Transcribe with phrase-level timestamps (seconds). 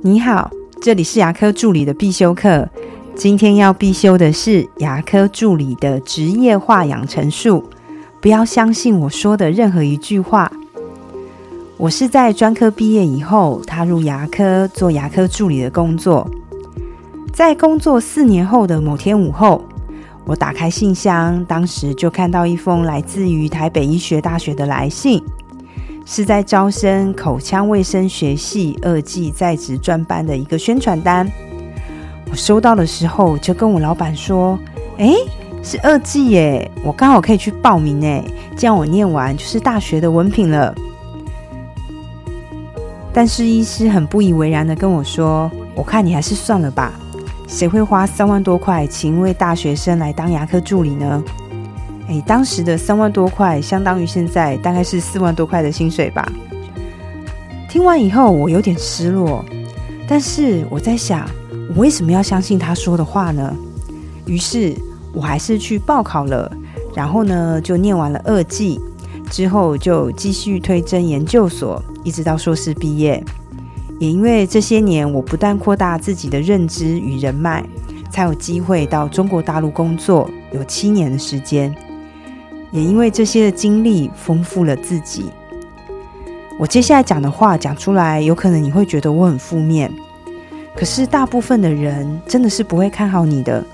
[0.00, 0.48] 你好，
[0.80, 2.68] 这里是牙科助理的必修课。
[3.16, 7.68] 今天要必修的是牙科助理的职业化养成术。
[8.20, 10.52] 不要相信我说的任何一句话。
[11.76, 16.30] 我是在专科毕业以后踏入牙科做牙科助理的工作。
[17.32, 19.64] 在工作四年后的某天午后，
[20.24, 25.20] 我打开信箱，当时就看到一封来自于台北医学大学的来信。
[26.10, 31.30] 是在招生口腔卫生学系二技在职专班的一个宣传单。
[32.30, 34.58] 我收到的时候就跟我老板说
[34.96, 35.12] ：“哎，
[35.62, 38.24] 是二技耶，我刚好可以去报名哎，
[38.56, 40.74] 这样我念完就是大学的文凭了。”
[43.12, 46.90] 但是医师很不以为然的跟我说：“我看你还是算了吧，
[47.46, 51.22] 谁会花三万多块请一位大学生来当牙科助理呢？”
[52.08, 56.26] 哎，当时的三万多块，相当于现在大概是四万多块的薪水吧。
[57.68, 59.44] 听完以后，我有点失落，
[60.08, 61.28] 但是我在想，
[61.68, 63.54] 我为什么要相信他说的话呢？
[64.24, 64.74] 于是，
[65.12, 66.50] 我还是去报考了，
[66.94, 68.80] 然后呢，就念完了二技，
[69.30, 73.22] 之后就继续推甄研究所，一直到硕士毕业。
[74.00, 77.62] 也因为这些年，我不但扩大自己的认知与人脉，
[78.10, 81.74] 才有机会到中国大陆工作，有七年的时间。
[82.70, 85.30] 也因为这些的经历丰富了自己。
[86.58, 89.92] 我接下来讲的话讲出来，有可能你会觉得我很负面，
[90.74, 93.64] 可是大部分的人真的是不会看好你的。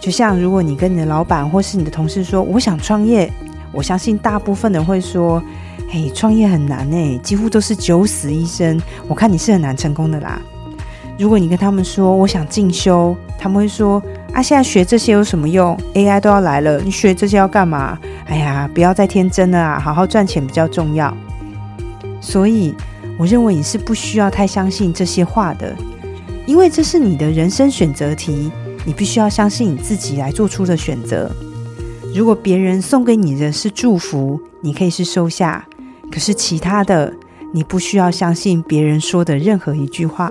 [0.00, 3.30] 就像如果你跟你的老板或是你的同事说我想创业，
[3.70, 5.42] 我相信大部分人会说
[5.88, 10.40] ：“嘿，创业很难诶，几乎都是九死一生，我看你是很难成功的啦。”
[11.16, 14.02] 如果你跟他们说我想进修，他们会说。
[14.32, 17.98] 啊，现在学这些有什么用？AI 都要来了，你学这些要干嘛？
[18.26, 21.14] 哎呀，不要再天真了啊，好好赚钱比较重要。
[22.20, 22.74] 所以，
[23.18, 25.74] 我认为你是不需要太相信这些话的，
[26.46, 28.52] 因为这是你的人生选择题，
[28.84, 31.30] 你必须要相信你自己来做出的选择。
[32.14, 35.64] 如果别人送给你的是祝福，你可以是收下；
[36.10, 37.12] 可是其他的，
[37.52, 40.30] 你不需要相信别人说的任何一句话。